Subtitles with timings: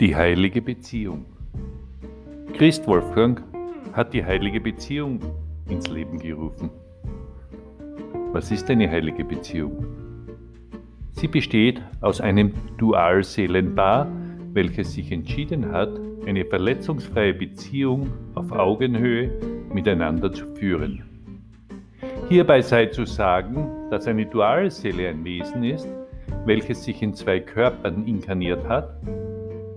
[0.00, 1.26] Die heilige Beziehung.
[2.54, 3.42] Christ Wolfgang
[3.92, 5.20] hat die heilige Beziehung
[5.68, 6.70] ins Leben gerufen.
[8.32, 9.84] Was ist eine heilige Beziehung?
[11.10, 14.10] Sie besteht aus einem Dualseelenpaar,
[14.54, 15.90] welches sich entschieden hat,
[16.24, 19.30] eine verletzungsfreie Beziehung auf Augenhöhe
[19.70, 21.02] miteinander zu führen.
[22.30, 25.88] Hierbei sei zu sagen, dass eine Dualseele ein Wesen ist,
[26.46, 28.94] welches sich in zwei Körpern inkarniert hat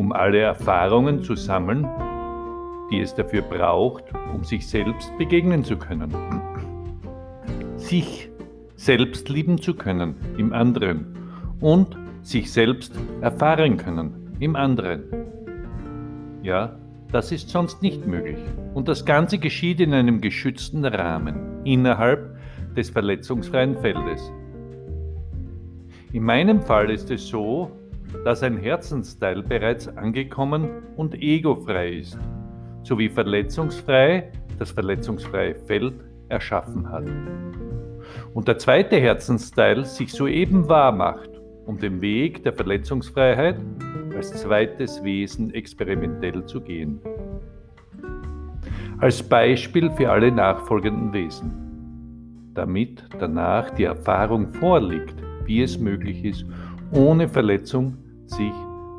[0.00, 1.86] um alle Erfahrungen zu sammeln,
[2.90, 4.04] die es dafür braucht,
[4.34, 6.10] um sich selbst begegnen zu können.
[7.76, 8.30] Sich
[8.76, 11.04] selbst lieben zu können im anderen
[11.60, 15.02] und sich selbst erfahren können im anderen.
[16.42, 16.78] Ja,
[17.12, 18.38] das ist sonst nicht möglich.
[18.72, 22.38] Und das Ganze geschieht in einem geschützten Rahmen innerhalb
[22.74, 24.32] des verletzungsfreien Feldes.
[26.14, 27.70] In meinem Fall ist es so,
[28.24, 32.18] dass ein Herzensteil bereits angekommen und egofrei ist,
[32.82, 35.94] sowie verletzungsfrei das verletzungsfreie Feld
[36.28, 37.04] erschaffen hat.
[38.34, 41.30] Und der zweite Herzensteil sich soeben wahr macht,
[41.66, 43.56] um den Weg der Verletzungsfreiheit
[44.14, 47.00] als zweites Wesen experimentell zu gehen.
[48.98, 55.14] Als Beispiel für alle nachfolgenden Wesen, damit danach die Erfahrung vorliegt,
[55.50, 56.44] wie es möglich ist,
[56.92, 58.52] ohne Verletzung sich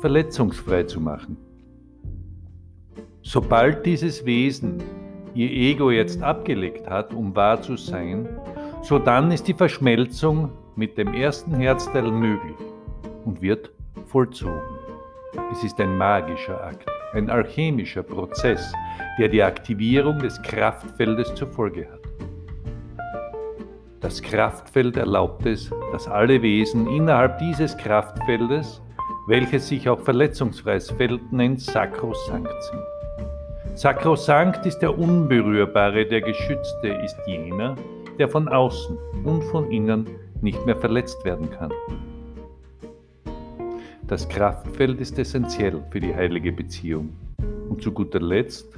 [0.00, 1.36] verletzungsfrei zu machen.
[3.20, 4.82] Sobald dieses Wesen
[5.34, 8.26] ihr Ego jetzt abgelegt hat, um wahr zu sein,
[8.80, 12.56] so dann ist die Verschmelzung mit dem ersten Herzteil möglich
[13.26, 13.70] und wird
[14.06, 14.78] vollzogen.
[15.52, 18.72] Es ist ein magischer Akt, ein alchemischer Prozess,
[19.18, 21.97] der die Aktivierung des Kraftfeldes zur Folge hat.
[24.00, 28.80] Das Kraftfeld erlaubt es, dass alle Wesen innerhalb dieses Kraftfeldes,
[29.26, 33.76] welches sich auch verletzungsfreies Feld nennt, sakrosankt sind.
[33.76, 37.74] Sakrosankt ist der Unberührbare, der Geschützte ist jener,
[38.20, 40.06] der von außen und von innen
[40.42, 41.72] nicht mehr verletzt werden kann.
[44.06, 47.10] Das Kraftfeld ist essentiell für die heilige Beziehung.
[47.68, 48.72] Und zu guter Letzt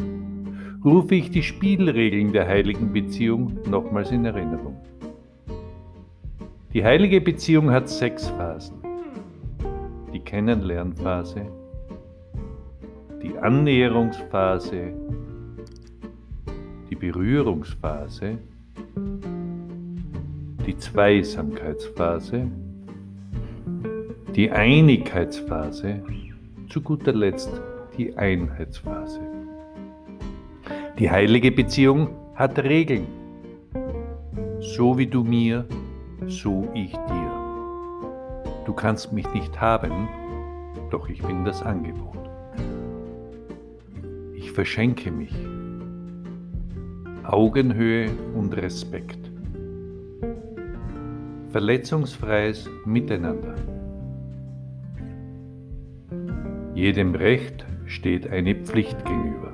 [0.82, 4.80] rufe ich die Spielregeln der heiligen Beziehung nochmals in Erinnerung.
[6.72, 8.76] Die heilige Beziehung hat sechs Phasen.
[10.12, 11.46] Die Kennenlernphase,
[13.20, 14.92] die Annäherungsphase,
[16.88, 18.38] die Berührungsphase,
[20.64, 22.46] die Zweisamkeitsphase,
[24.36, 26.04] die Einigkeitsphase,
[26.68, 27.50] zu guter Letzt
[27.98, 29.18] die Einheitsphase.
[31.00, 33.08] Die heilige Beziehung hat Regeln,
[34.60, 35.66] so wie du mir
[36.26, 37.30] so ich dir.
[38.66, 40.08] Du kannst mich nicht haben,
[40.90, 42.18] doch ich bin das Angebot.
[44.34, 45.34] Ich verschenke mich.
[47.24, 49.30] Augenhöhe und Respekt.
[51.52, 53.54] Verletzungsfreies Miteinander.
[56.74, 59.52] Jedem Recht steht eine Pflicht gegenüber.